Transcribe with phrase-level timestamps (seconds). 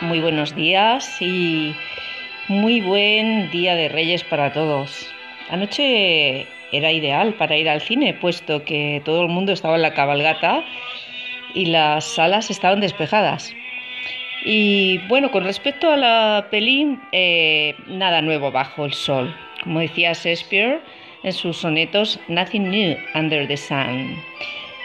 [0.00, 1.74] muy buenos días y
[2.48, 5.06] muy buen día de Reyes para todos.
[5.50, 9.92] Anoche era ideal para ir al cine, puesto que todo el mundo estaba en la
[9.92, 10.64] cabalgata
[11.52, 13.54] y las salas estaban despejadas.
[14.46, 19.36] Y bueno, con respecto a la peli, eh, nada nuevo bajo el sol.
[19.64, 20.80] Como decía Shakespeare
[21.24, 24.16] en sus sonetos, Nothing New Under the Sun.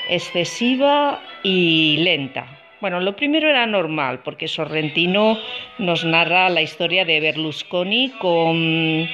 [0.09, 5.39] Excesiva y lenta bueno, lo primero era normal, porque Sorrentino
[5.77, 9.07] nos narra la historia de Berlusconi con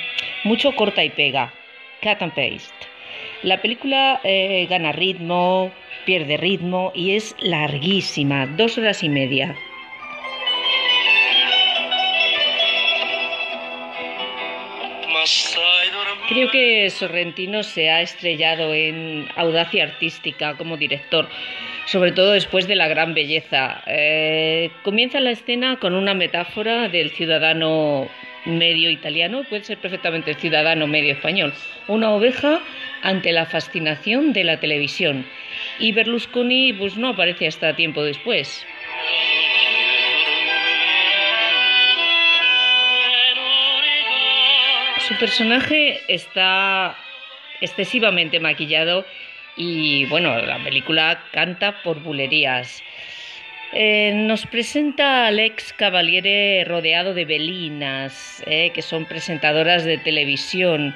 [0.43, 1.53] mucho corta y pega,
[2.01, 2.73] cut and paste.
[3.43, 5.71] La película eh, gana ritmo,
[6.03, 9.55] pierde ritmo y es larguísima, dos horas y media.
[16.27, 21.27] Creo que Sorrentino se ha estrellado en audacia artística como director
[21.91, 23.81] sobre todo después de la gran belleza.
[23.87, 28.07] Eh, comienza la escena con una metáfora del ciudadano
[28.45, 31.51] medio italiano, puede ser perfectamente el ciudadano medio español,
[31.87, 32.61] una oveja
[33.01, 35.25] ante la fascinación de la televisión.
[35.79, 38.65] Y Berlusconi pues no aparece hasta tiempo después.
[45.07, 46.95] Su personaje está
[47.61, 49.05] excesivamente maquillado
[49.59, 52.81] y bueno, la película canta por bulerías.
[53.73, 60.95] Eh, nos presenta al ex Cavaliere rodeado de belinas, eh, que son presentadoras de televisión,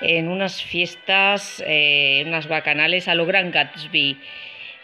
[0.00, 4.16] en unas fiestas, eh, unas bacanales a lo Gran Gatsby,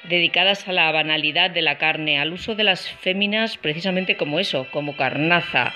[0.09, 4.67] dedicadas a la banalidad de la carne, al uso de las féminas precisamente como eso,
[4.73, 5.73] como carnaza.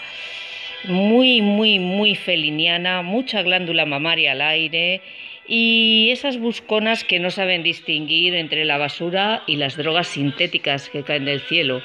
[0.85, 5.01] Muy, muy, muy feliniana, mucha glándula mamaria al aire
[5.47, 11.03] y esas busconas que no saben distinguir entre la basura y las drogas sintéticas que
[11.03, 11.83] caen del cielo.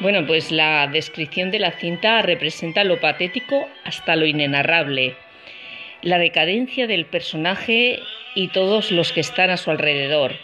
[0.00, 5.14] Bueno, pues la descripción de la cinta representa lo patético hasta lo inenarrable,
[6.00, 8.00] la decadencia del personaje
[8.34, 10.36] y todos los que están a su alrededor.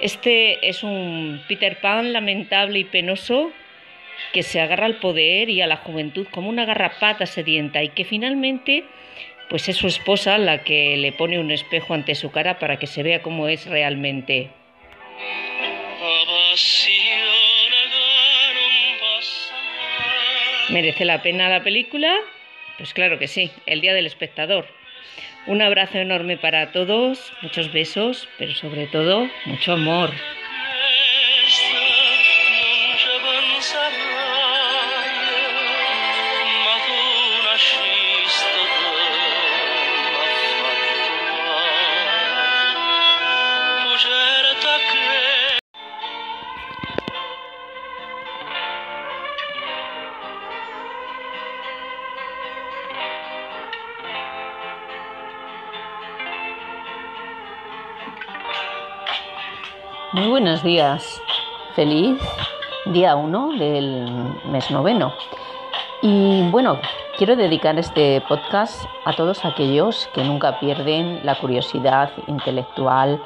[0.00, 3.52] Este es un Peter Pan lamentable y penoso
[4.32, 8.04] que se agarra al poder y a la juventud como una garrapata sedienta y que
[8.04, 8.84] finalmente
[9.48, 12.86] pues es su esposa la que le pone un espejo ante su cara para que
[12.86, 14.50] se vea cómo es realmente.
[20.68, 22.14] ¿Merece la pena la película?
[22.76, 24.66] Pues claro que sí, el Día del Espectador.
[25.46, 30.12] Un abrazo enorme para todos, muchos besos, pero sobre todo mucho amor.
[60.12, 61.20] Muy buenos días.
[61.76, 62.18] Feliz
[62.86, 64.10] día 1 del
[64.50, 65.12] mes noveno.
[66.00, 66.80] Y bueno,
[67.18, 73.22] quiero dedicar este podcast a todos aquellos que nunca pierden la curiosidad intelectual,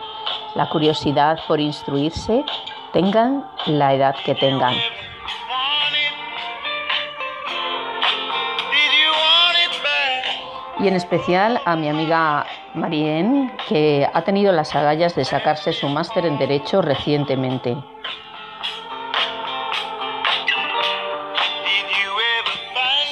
[0.56, 2.44] la curiosidad por instruirse,
[2.92, 4.74] tengan la edad que tengan.
[10.82, 12.44] y en especial a mi amiga
[12.74, 17.76] Marien, que ha tenido las agallas de sacarse su máster en Derecho recientemente.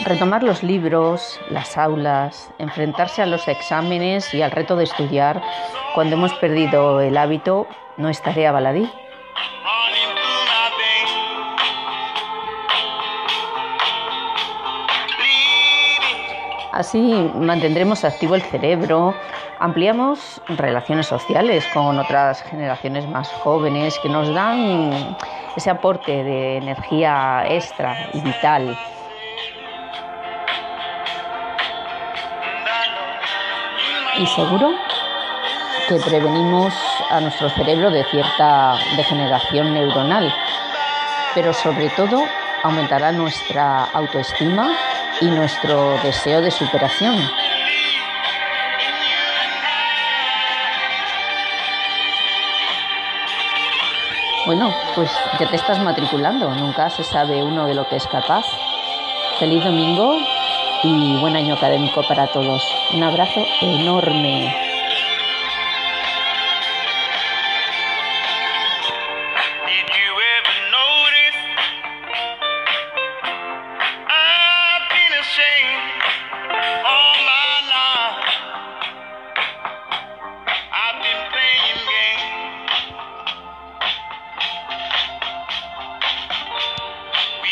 [0.04, 5.42] Retomar los libros, las aulas, enfrentarse a los exámenes y al reto de estudiar
[5.94, 7.66] cuando hemos perdido el hábito
[7.98, 8.90] no es tarea baladí.
[16.72, 19.14] Así mantendremos activo el cerebro,
[19.60, 25.16] ampliamos relaciones sociales con otras generaciones más jóvenes que nos dan
[25.54, 28.76] ese aporte de energía extra y vital.
[34.18, 34.72] Y seguro
[35.88, 36.74] que prevenimos
[37.10, 40.32] a nuestro cerebro de cierta degeneración neuronal,
[41.34, 42.22] pero sobre todo
[42.62, 44.70] aumentará nuestra autoestima
[45.20, 47.16] y nuestro deseo de superación.
[54.46, 58.46] Bueno, pues ya te estás matriculando, nunca se sabe uno de lo que es capaz.
[59.38, 60.16] Feliz domingo
[60.82, 62.62] y buen año académico para todos.
[62.94, 64.59] Un abrazo enorme.